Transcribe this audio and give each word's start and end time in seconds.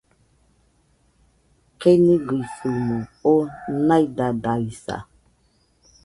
Keniguisɨmo 1.79 2.97
oo 3.31 3.41
naidadaisa 3.87 4.95